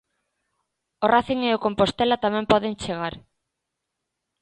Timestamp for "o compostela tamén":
1.57-2.49